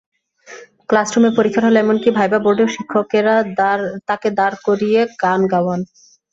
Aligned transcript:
ক্লাসরুমে, 0.89 1.29
পরীক্ষার 1.37 1.67
হলে, 1.67 1.77
এমনকি 1.81 2.09
ভাইভা 2.17 2.39
বোর্ডেও 2.45 2.73
শিক্ষকেরা 2.75 3.35
তাঁকে 4.07 4.29
দাঁড় 4.39 4.55
করিয়ে 4.67 5.01
গান 5.23 5.39
গাওয়ান। 5.51 5.79